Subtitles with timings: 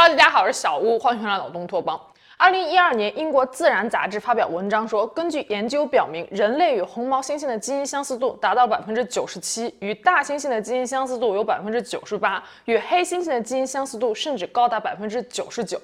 [0.00, 2.00] Hello，大家好，我是小屋，欢迎回来脑洞拓邦。
[2.36, 15.76] 二零一二年，英国《自然》杂志发表文章说，根据研究表明，人类与红毛猩猩的基因相似度达到百分之九十七，与大猩猩的基因相似度有百分之九十八，与黑猩猩的基因相似度甚至高达百分之九十九。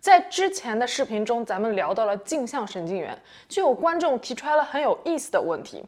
[0.00, 3.18] 在之前的视频中，咱们聊到了镜像神经元，
[3.48, 5.82] 就有观众提出来了很有意思的问题：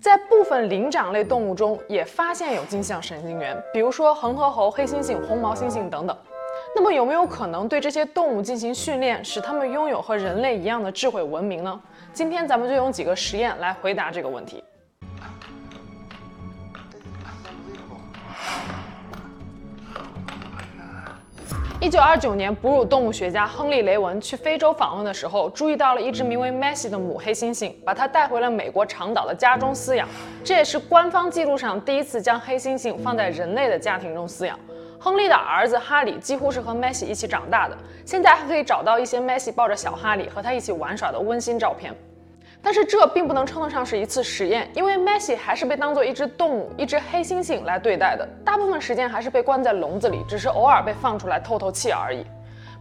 [0.00, 6.16] 在部分灵长类动物中也发现有镜像神经元，比如说恒河猴、黑猩猩、红毛猩猩等等。
[6.78, 11.80] 那么有没有可能对这些动物进行训练，使它们拥有和人类一样的智慧文明呢？
[12.12, 14.62] 今天咱们就用几个实验来回答这个问题。
[21.80, 30.06] 一九二九年，哺乳动物学家亨利·雷文去非洲访问的时候，注意到了一只名为 Messi 的母黑猩猩，把它带回了美国长岛的家中饲养。
[30.44, 34.58] 这也是官方记录上第一次将黑猩猩放在人类的家庭中饲养。
[35.06, 41.94] 亨利的儿子哈里几乎是和梅西一起长大的，现在还可以找到一些梅西抱着小哈里和他一起玩耍的温馨照片。
[42.60, 52.26] 但是这并不能称得上是一次实验，因为梅西还是被当做一只动物，一只黑猩猩来对待的，大部分时间还是被关在笼子里，只是偶尔被放出来透透气而已。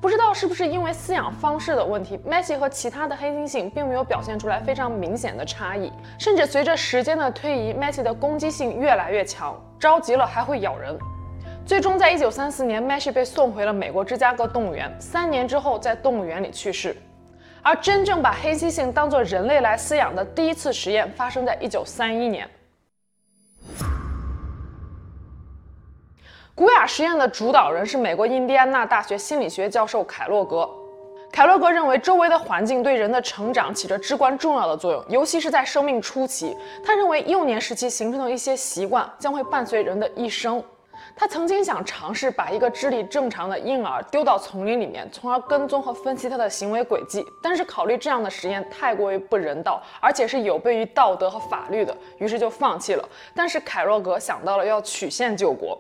[0.02, 10.98] 不知道是不是因为饲养方式的问题，梅西和其他的黑猩猩并没有表现出来非常明显的差异，甚至随着时间的推移，梅西的攻击性越来越强，着急了还会咬人。
[11.66, 14.96] 最终，在一九三四年，Messi 被送回了美国芝加哥动物园。
[15.00, 16.96] 三年之后，在动物园里去世。
[17.64, 22.48] 而真正把黑猩猩当作人类来饲养的第一次实验，发生在一九三一年。
[26.54, 30.70] 古雅实验的主导人是美国印第安纳大学心理学教授凯洛格。
[31.32, 36.56] 凯洛格认为，周围的环境对人的成长起着至关重要的作用，尤其是在生命初期。
[36.86, 40.64] 他认为，幼年时期形成的一些习惯，将会伴随人的一生。
[41.18, 47.26] 他曾经想尝试把一个智力正常的婴儿丢到丛林里面，从而跟踪和分析他的行为轨迹。
[47.42, 53.10] 但是考虑这样的实验太过于不人道，而且是有悖于道德和法律的，于是就放弃了。
[53.34, 55.80] 但是凯洛格想到了要曲线救国。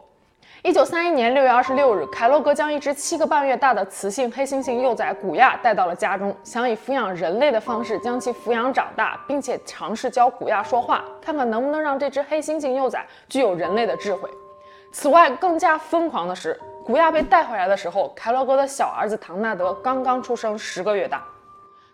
[0.63, 14.28] 一九三一年六月二十六日，凯洛格将一只七个半月大的雌性黑猩猩幼崽古亚带到了家中，想以抚养人类的方式将其抚养长大，并且尝试教古亚说话，看看能不能让这只黑猩猩幼崽具有人类的智慧。
[14.97, 21.22] 此外，更加疯狂的是，古亚被带回来的时候，凯洛格的小儿子唐纳德刚刚出生十个月大。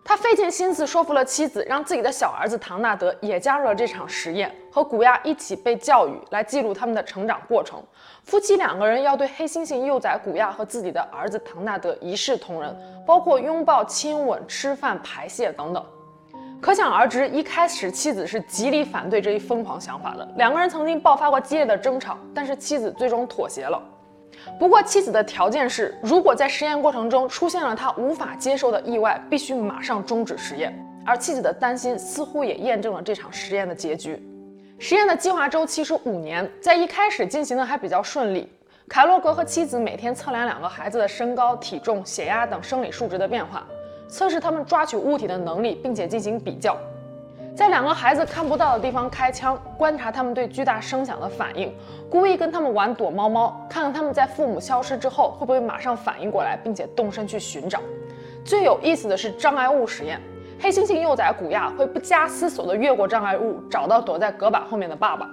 [0.04, 7.82] 他费尽心思说服了妻子，让自己的小儿子唐纳德也加入了这场实验，和古亚一起被教育，来记录他们的成长过程。
[8.24, 15.84] 夫妻两个人要对黑猩猩幼崽古亚和自己的儿子唐纳德一视同仁，包括拥抱、亲吻、吃饭、排泄等等。
[16.62, 20.26] 可想而知，一开始妻子是极力反对这一疯狂想法的。
[20.36, 23.82] 两个人曾经爆发过激烈的争吵，但是妻子最终妥协了。
[24.60, 30.72] 不过，妻子的条件是，如果在实验过程中出现了她无法接受的意外，必须马上终止实验。
[31.04, 34.22] 而妻子的担心似乎也验证了这场实验的结局。
[34.78, 38.48] 实验的计划周期是五年，在一开始进行的还比较顺利。
[38.88, 43.66] 凯洛格和妻子每天测量两个孩子的身高、体重、血压等生理数值的变化。
[44.12, 46.76] 测试他们抓取物体的能力，并且进行比较，
[47.56, 51.74] 在两个孩子看不到的地方开枪，观察他们对巨大声响的反应，
[52.10, 57.80] 故意跟他们玩躲猫猫，看看他们在父母消失之后会不会马上反应过来，并且动身去寻找。
[58.44, 60.20] 最有意思的是障碍物实验，
[60.60, 65.26] 黑猩猩幼崽古亚会不加思索地越过障碍物，找到躲在隔板后面的爸爸。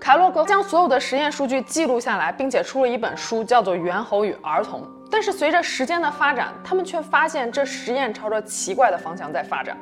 [0.00, 4.80] 凯洛格将所有的实验数据记录下来，并且出了一本书，叫做《猿猴与儿童》。
[5.10, 9.76] 但是随着时间的发展，他们却发现这实验朝着奇怪的方向在发展。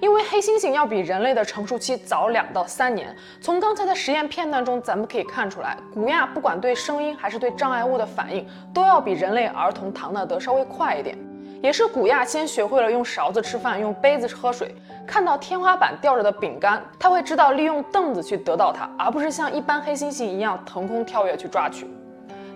[0.00, 3.14] 因为黑猩猩要比人类的成熟期早两到三年。
[3.40, 11.16] 从刚才的实验片段中，咱们可以看出来，古亚不管对声音还是对障碍物的反应，都要比人类儿童唐纳德稍微快一点。
[11.62, 14.74] 也是古亚先学会了用勺子吃饭，用杯子喝水。
[15.06, 21.90] 看到天花板吊着的饼干，他会知道利用凳子去得到它，而不是像一般黑猩猩一样腾空跳跃去抓取。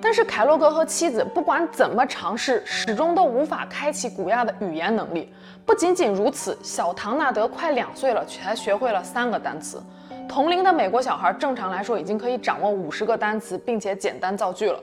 [0.03, 5.33] 但是凯洛格和妻子不管怎么尝试，始终都无法开启古亚的语言能力。
[5.65, 9.81] 不仅仅如此，小唐纳德快两岁了，却才学会了三个单词。
[10.29, 14.83] 同龄的美国小孩正常来说已经可以掌握五十个单词，并且简单造句了。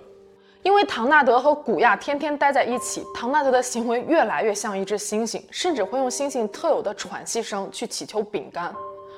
[0.63, 8.74] 因为唐纳德和古亚天天待在一起，唐纳德的行为越来越像一只猩猩，甚至会用猩猩特有的喘息声去乞求饼干。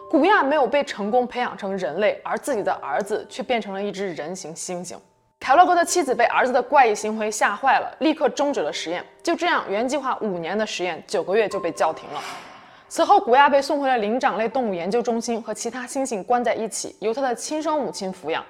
[0.09, 4.95] 古亚没有被成功培养成人类，而自己的儿子却变成了一只人形猩猩。
[5.41, 9.03] 凯洛格的妻子被儿子的怪异行为吓坏了，立刻终止了实验。
[9.23, 12.21] 就这样，原计划五年的实验，九个月就被叫停了。
[12.87, 18.45] 此后，古亚被送回了灵长类动物研究中心，和其他猩猩关在一起，由他的亲生母亲抚养。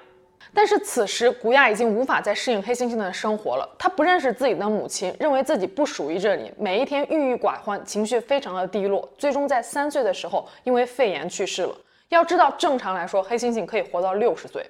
[0.52, 11.74] 但是此时古亚已经无法再适应黑猩猩的生活了，他不认识自己的母亲，认为自己不属于这里，每一天郁郁寡欢，情绪非常的低落，最终在三岁的时候因为肺炎去世了。
[12.10, 14.62] 要知道，正常来说，黑猩猩可以活到六十岁。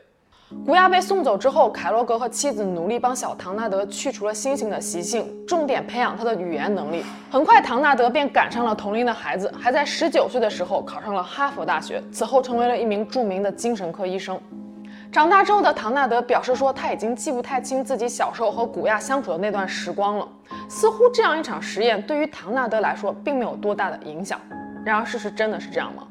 [0.65, 7.05] 古亚被送走之后，凯罗格和妻子努力帮小唐纳德去除了猩猩的习性，重点培养他的语言能力。
[7.31, 14.41] 很快，唐纳德便赶上了同龄的孩子，还在十九岁的时候考上了哈佛大学，此后成为了一名著名的精神科医生。
[15.11, 20.29] 长大之后的唐纳德表示说，他已经记不太清自己小时候和古亚相处的那段时光了。
[20.69, 24.41] 似乎这样一场实验对于唐纳德来说并没有多大的影响。
[24.87, 26.05] 然而，事实真的是这样吗？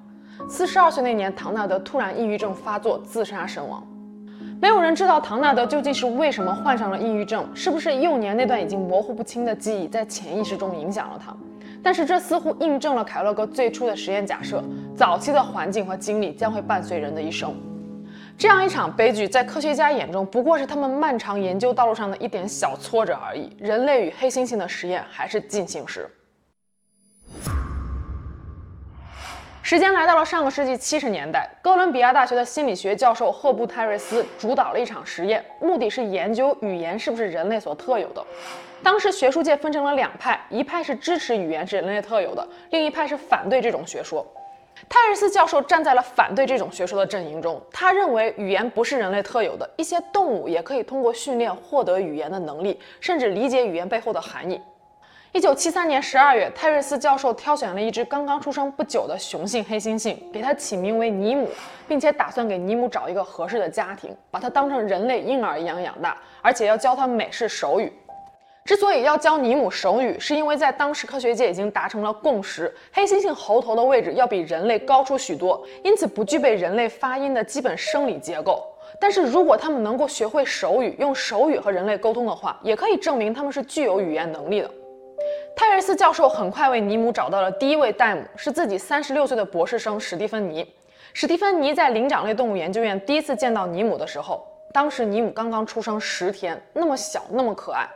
[0.50, 3.82] 四十二岁那年，唐纳德突然抑郁症发作，自杀身亡。
[4.62, 11.36] 没有人知道唐纳德究竟是为什么患上了抑郁症，是不是幼年那段已经模糊不清的记忆在潜意识中影响了他？
[11.82, 14.64] 但是这似乎印证了凯洛格最初的实验假设：
[14.96, 17.56] 早期的环境和经历将会伴随人的一生。
[18.38, 23.50] 这样一场悲剧，在科学家眼中不过是他们漫长研究道路上的一点小挫折而已。
[23.58, 26.08] 人类与黑猩猩的实验还是进行时。
[29.64, 38.26] 时间来到了上个世纪七十年代，哥伦比亚大学的心理学教授赫布泰瑞斯主导了一场实验，目的是研究语言是不是人类所特有的。
[38.82, 44.26] 当时学术界分成了两派，一派是支持语言是人类特有的，另一派是反对这种学说。
[44.90, 54.60] 泰瑞斯教授站在了反对这种学说的阵营中，他认为语言不是人类特有的，一些动物也可以通过训练获得语言的能力，甚至理解语言背后的含义。
[55.34, 61.48] 一九七三年十二月，泰瑞斯教授挑选了一只刚刚出生不久的雄性黑猩猩，给它起名为尼姆，
[61.88, 67.94] 并且打算给尼姆找一个合适的家庭，把它当成人类婴儿一样养大，而且要教它美式手语。
[68.66, 78.62] 之所以要教尼姆手语，是因为在当时科学界已经达成了共识，黑猩猩喉头的位置要比人类高出许多，因此不具备人类发音的基本生理结构。
[79.00, 84.70] 但是如果他们能够学会手语，用手语和人类沟通的话，也可以证明他们是具有语言能力的。
[85.56, 90.68] 泰瑞斯教授很快为尼姆找到了第一位代母，是自己三十六岁的博士生史蒂芬妮。
[91.14, 97.88] 史蒂芬妮在灵长类动物研究院第一次见到尼姆的时候，当时尼姆刚刚出生十天，那么小，那么可爱。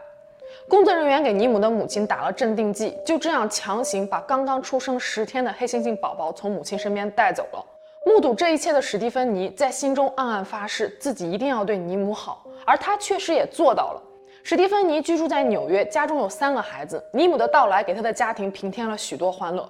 [0.67, 7.65] 工作人员给尼姆的母亲打了镇定剂，就这样强行把刚刚出生十天的黑猩猩宝宝从母亲身边带走了。
[8.05, 14.01] 目睹这一切的史蒂芬妮在心中暗暗发誓，自己一定要对尼姆好，而她确实也做到了。
[14.47, 19.67] 史蒂芬妮居住在纽约，家中有三个孩子，尼姆的到来给她的家庭平添了许多欢乐。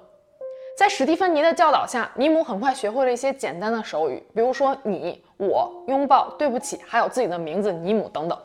[0.78, 8.38] 在史蒂芬妮的教导下，尼姆很快学会了一些简单的手语，比如说你、我、拥抱、对不起，还有自己的名字尼姆等等。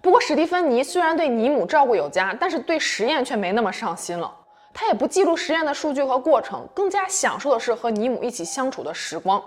[0.00, 4.34] 不过，史蒂芬妮虽然对尼姆照顾有加，但是对实验却没那么上心了。
[4.72, 9.44] 他也不记录实验的数据和过程，更加享受的是和尼姆一起相处的时光。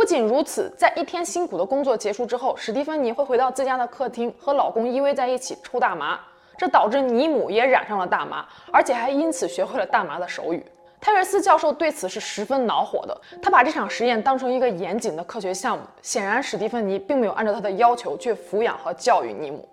[0.00, 6.18] 不仅如此，在一天辛苦的工作结束之后，史蒂芬妮会回到自家的客厅，和老公依偎在一起抽大麻，
[6.56, 10.64] 这导致尼姆也染上了大麻，而且还因此学会了大麻的手语。
[11.02, 15.84] 泰瑞斯教授对此是十分恼火的，他把这场实验当成一个严谨的科学项目。
[16.00, 19.68] 显然，史蒂芬妮并没有按照他的要求去抚养和教育尼姆。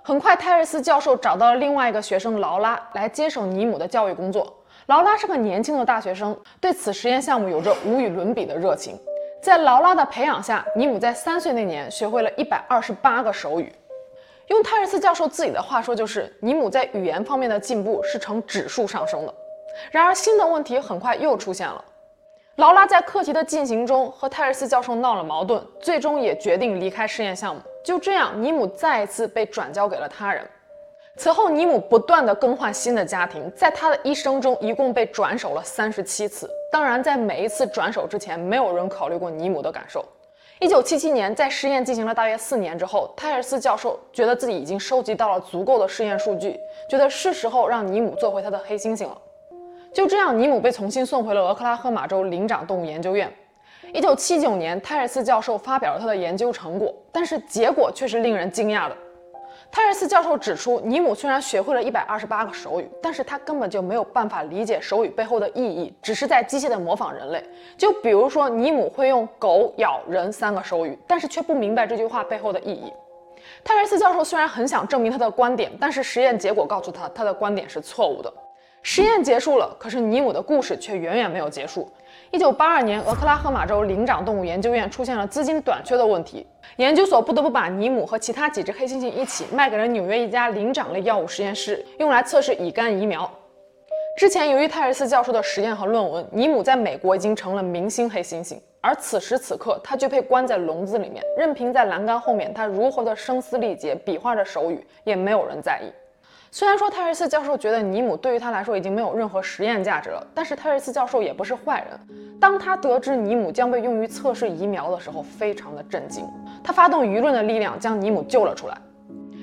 [0.00, 4.50] 很快，泰瑞斯教授找到了另外一个学生劳拉来接手尼姆的教育工作。
[4.86, 8.98] 劳拉是个年轻的大学生，对此实验项目有着无与伦比的热情。
[9.48, 13.72] 在劳拉的培养下，尼姆在三岁那年学会了一百二十八个手语。
[14.48, 19.34] 用泰瑞斯教授自己的话说，就是尼姆在语言方面的进步是呈指数上升的。
[19.90, 21.82] 然而，新的问题很快又出现了。
[22.56, 27.62] 劳拉在课题的进行中和泰瑞斯教授闹了矛盾，最终也决定离开试验项目。
[27.82, 30.46] 就这样，尼姆再一次被转交给了他人。
[31.18, 36.48] 此后，尼姆不断地更换新的家庭，在他的一生中一共被转手了三十七次。
[36.70, 40.04] 当然，在每一次转手之前，没有人考虑过尼姆的感受。
[40.60, 46.56] 一九七七年，在实验进行了大约四年之后，泰尔斯教授觉得自己已经收集到了足够的试验数据，
[46.88, 49.18] 觉得是时候让尼姆做回他的黑猩猩了。
[49.92, 53.28] 就这样，尼姆被重新送回了俄克拉荷马州灵长动物研究院。
[53.92, 58.96] 一九七九年，泰尔斯教授发表了他的研究成果，但是结果却是令人惊讶的。
[59.70, 67.42] 泰瑞斯教授指出，尼姆虽然学会了一百二十八个手语，但是他根本就没有办法理解手语背后的意义，只是在机械地模仿人类。
[67.76, 72.92] 就比如说，尼姆会用狗咬人三个手语，但是却不明白这句话背后的意义。
[73.62, 78.32] 泰瑞斯教授虽然很想证明他的观点，但是实验结果告诉他，他的观点是错误的。
[78.82, 81.90] 实验结束了，可是尼姆的故事却远远没有结束。
[82.30, 93.30] 一九八二年，俄克拉荷马州灵长动物研究院出现了资金短缺的问题，研究所不得不把尼姆和其他几只黑猩猩一起卖给了纽约一家灵长类药物实验室，用来测试乙肝疫苗。
[94.18, 98.58] 之前，由于泰尔斯教授的实验和论文，尼姆在美国已经成了明星黑猩猩。
[98.82, 105.90] 而此时此刻，他却被关在笼子里面，任凭在栏杆后面他如何的声嘶力竭，比划着手语，也没有人在意。
[106.50, 112.00] 虽然说泰瑞斯教授觉得尼姆对于他来说已经没有任何实验价值了，但是泰瑞斯教授也不是坏人。
[112.40, 116.24] 当他得知尼姆将被用于测试疫苗的时候，非常的震惊。
[116.64, 118.78] 他发动舆论的力量，将尼姆救了出来。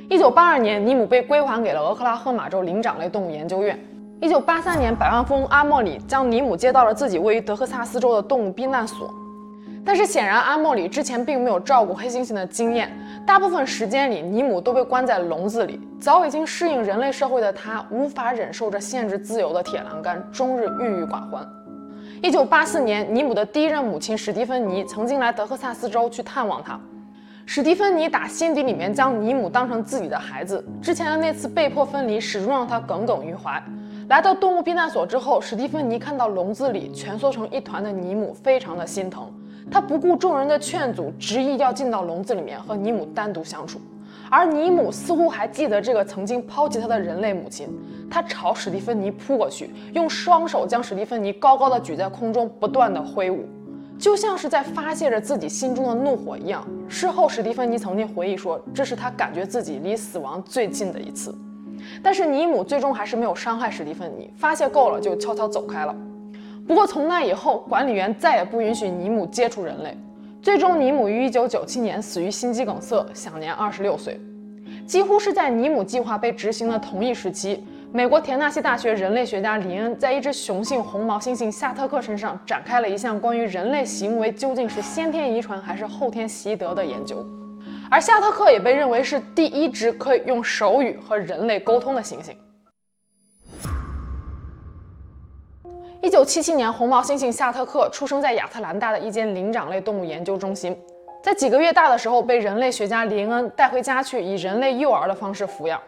[0.10, 3.80] 一九八二年，尼姆被归还给了俄克拉荷马州灵长类动物研究院。
[4.20, 9.14] 一九八三年，百万富翁阿莫里将尼姆接到了自己位于德克萨斯州的动物避难所。
[9.84, 12.92] 但是显然，阿莫里之前并没有照顾黑猩猩的经验。
[13.26, 15.82] 大部分时间里，尼姆都被关在笼子里。
[16.00, 21.44] 早已经适应人类社会的他，无法忍受着限制自由的铁栏杆，终日郁郁寡欢。
[22.22, 26.80] 一九八四年，尼姆的第一任母亲史蒂芬妮曾经来德克萨斯州去探望他。
[27.48, 30.64] 史蒂芬妮打心底里面将尼姆当成自己的孩子。
[30.80, 33.62] 之前的那次被迫分离，始终让他耿耿于怀。
[34.08, 39.32] 来到动物避难所之后，史蒂芬妮看到笼子里蜷缩成一团的尼姆，非常的心疼。
[39.72, 43.80] 他不顾众人的劝阻，执意要进到笼子里面和尼姆单独相处。
[44.30, 47.68] 而尼姆似乎还记得这个曾经抛弃他的人类母亲。
[48.10, 53.46] 他朝史蒂芬妮扑过去，用双手将史蒂芬妮高高的举在空中，不断的挥舞，
[54.00, 56.66] 就像是在发泄着自己心中的怒火一样。
[56.88, 61.36] 事后，史蒂芬妮曾经回忆说，这是他感觉自己离死亡最近的一次。
[62.02, 65.96] 但是尼姆最终还是没有伤害史蒂芬妮，发泄够了就悄悄走开了。
[66.68, 69.96] 不过从那以后，管理员再也不允许尼姆接触人类。
[70.42, 74.20] 最终，尼姆于1997年死于心肌梗塞，享年26岁。
[74.88, 87.26] 几乎是在尼姆计划被执行的同一时期，美国田纳西大学人类学家林恩在一只雄性红毛猩猩夏特克身上展开了一项关于人类行为究竟是先天遗传还是后天习得的研究。
[87.90, 92.32] 而夏特克也被认为是第一只可以用手语和人类沟通的猩猩。
[96.06, 100.80] 一九七七年，红毛猩猩夏特克出生在亚特兰大的一间灵长类动物研究中心，
[101.24, 105.82] 在几个月大的时候，被人类学家林恩带回家去，以人类幼儿的方式抚养。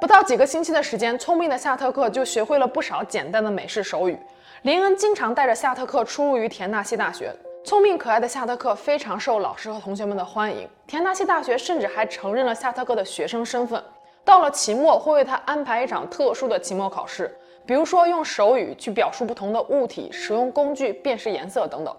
[0.00, 4.16] 不到几个星期的时间，聪明的夏特克就学会了不少简单的美式手语。
[4.62, 7.34] 林恩经常带着夏特克出入于田纳西大学。
[7.64, 13.82] 聪明可爱的夏特克非常受老师和同学们的欢迎，田纳西大学甚至还承认了夏特克的学生身份。
[14.24, 17.36] 到了期末，会为他安排一场特殊的期末考试。
[17.70, 21.96] 比如说用手语去表述不同的物体，使用工具辨识颜色等等。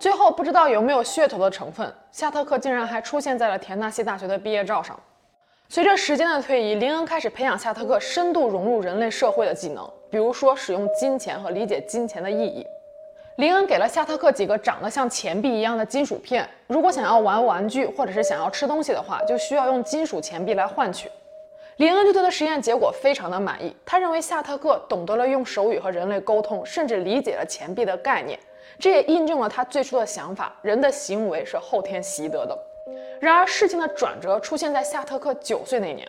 [0.00, 4.98] 最后不知道有没有噱头的成分，夏特克竟然还出现在了田纳西大学的毕业照上。
[5.68, 12.66] 随着时间的推移，林恩开始培养夏特克深度融入人类社会的技能，比如说使用金钱和理解金钱的意义。
[13.36, 21.08] 林恩给了夏特克几个长得像钱币一样的金属片，如果想要玩玩具或者是想要吃东西的话，就需要用金属钱币来换取。
[21.76, 28.38] 林恩对他的实验结果非常的满意，他认为夏特克懂得了用手语和人类沟通，甚至理解了钱币的概念，
[28.78, 32.58] 这也印证了他最初的想法：人的行为是后天习得的。
[33.20, 36.08] 然而，事情的转折出现在夏特克九岁那年，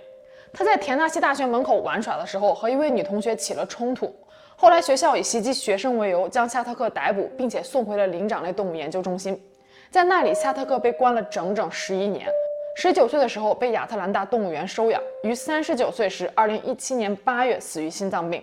[0.53, 4.15] 他在田纳西大学门口玩耍的时候，和一位女同学起了冲突，
[4.55, 9.38] 后来学校以袭击学生为由将夏特克逮捕，并且送回了灵长类动物研究中心，
[9.91, 12.25] 在那里，夏特克被关了整整十一年。
[12.79, 18.39] 十九岁的时候被亚特兰大动物园收养，于三十九岁时，二零一七年八月死于心脏病。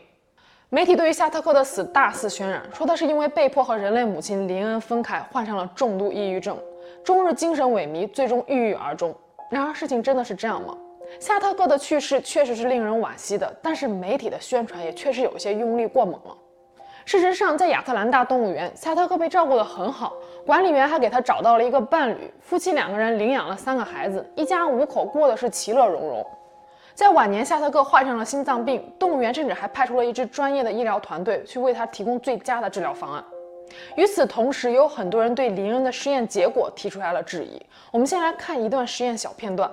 [0.71, 6.59] 媒体对于夏特克的死大肆渲染，说他是因为被迫和人类母亲林恩分开，患上了重度抑郁症，
[7.05, 9.15] 终日精神萎靡，最终郁郁而终。
[9.53, 10.77] 然而事情真的是这样吗？
[11.21, 16.37] 夏特克的去世确实是令人惋惜的，但是媒体的宣传也确实有些用力过猛了。
[17.05, 20.15] 事实上，在亚特兰大动物园，夏特克被照顾得很好，
[20.47, 26.25] 管理员还给他找到了一个伴侣，夫妻两个人领养了三个孩子，一家五口过的是其乐融融。
[26.95, 33.25] 在晚年，夏特克患上了心脏病，动物园甚至还派出了一支专业的医疗团队去为他提供最佳的治疗方案。
[33.97, 37.61] 与此同时，有很多人对林恩的实验结果提出来了质疑。
[37.91, 39.71] 我们先来看一段实验小片段。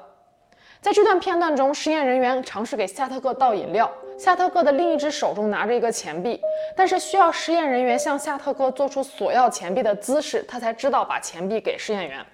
[0.81, 3.89] 在这段片段中，实验人员尝试给夏特克倒饮料。
[4.17, 6.41] 夏特克的另一只手中拿着一个钱币，
[6.75, 12.25] 但是需要实验人员向夏特克做出索要钱币的姿势，他才知道把钱币给实验员。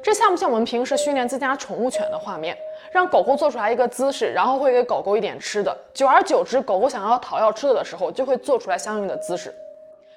[0.00, 2.56] 这像不像我们平时训练自家宠物犬的画面？
[2.92, 5.76] 让狗狗做出来一个姿势，然后会给狗狗一点吃的。
[5.92, 9.52] 久而久之，狗狗想要讨要吃的的时候，就会做出来相应的姿势。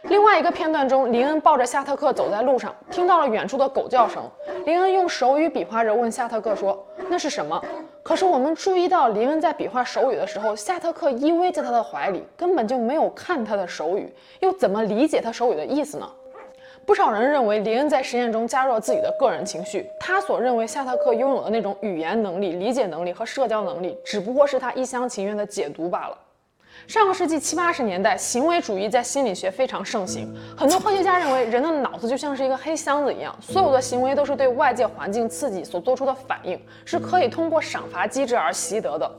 [0.04, 4.24] 另外一个片段中，林恩抱着夏特克走在路上，听到了远处的狗叫声。
[4.66, 7.64] 林恩用手语比划着问夏特克说：“那是什么？”
[8.02, 16.10] 可是我们注意到，林恩在比划手语的时候，夏特克依偎在他的怀里，根本就没有看他的手语，又怎么理解他手语的意思呢？
[16.84, 26.18] 不少人认为林恩在实验中加入了自己的个人情绪，他所认为夏特克拥有的那种语言能力、理解能力和社交能力，只不过是他一厢情愿的解读罢了。
[26.88, 30.28] 上个世纪七八十年代，行为主义在心理学非常盛行。
[30.58, 39.10] 很多科学家认为，人的脑子就像是一个黑箱子一样，所有的行为都是对外界环境刺激所做出的反应，是可以通过赏罚机制而习得的。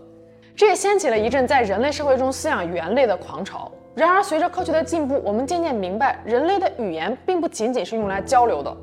[0.54, 3.72] 这也掀起了一阵在人类社会中饲养猿类的狂潮。
[3.94, 8.76] 然而，随着科学的进步，我们渐渐明白，人类的语言并不仅仅是用来交流的，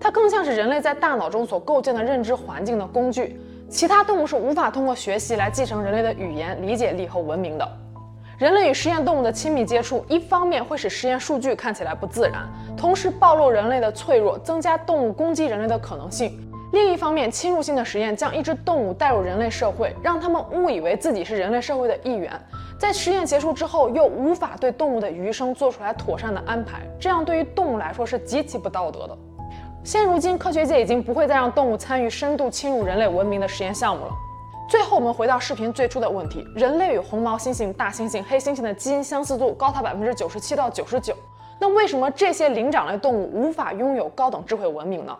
[0.00, 3.38] 它更像是人类在大脑中所构建的认知环境的工具。
[3.68, 7.68] 其他动物是无法通过学习来继承人类的语言、理解力和文明的。
[8.36, 16.30] 人类与实验动物的亲密接触，一方面会使实验数据看起来不自然，同时暴露人类的脆弱，增加动物攻击人类的可能性；
[16.72, 22.32] 另一方面，侵入性的实验将一只动物带入人类社会，让他们误以为自己是人类社会的一员，
[22.76, 29.16] 在实验结束之后又无法对动物的余生做出来妥善的安排，这样对于动物来说是极其不道德的。
[29.84, 34.10] 现如今，科学界已经不会再让动物参与深度侵入人类文明的实验项目了。
[34.66, 41.14] 最后，我们回到视频最初的问题：人类与红毛猩猩、大猩猩、黑猩猩的基因相似度高达百分之九十七到九十九。
[41.60, 45.16] 那为什么这些灵长类动物无法拥有高等智慧文明呢？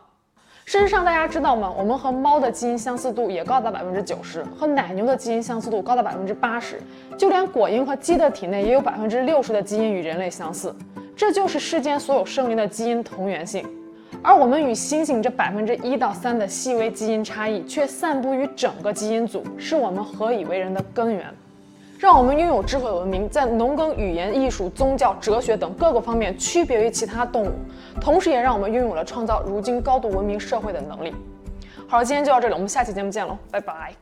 [0.64, 1.72] 事实上，大家知道吗？
[1.76, 6.80] 我们和猫的基因相似度也高达百分之九十，和奶牛的基因相似度高达百分之八十，
[7.18, 10.74] 就连果蝇和鸡的体内也有百分之六十的基因与人类相似。
[11.14, 13.64] 这就是世间所有生灵的基因同源性。
[14.26, 21.26] 而我们与猩猩这百分之一到三的细微基因差异，却散布于整个基因组，是我们何以为人的根源。
[21.99, 27.52] 让我们拥有智慧文明，在农耕、语言、艺术、宗教、哲学等各个方面区别于其他动物，
[28.00, 31.14] 同时也让我们拥有了创造如今高度文明社会的能力。
[31.87, 33.93] 好了，今天就到这里，我们下期节目见喽，拜拜。